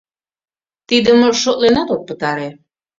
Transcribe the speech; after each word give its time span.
Тидым 0.87 1.19
шотленат 1.41 1.89
от 1.95 2.01
пытаре. 2.07 2.49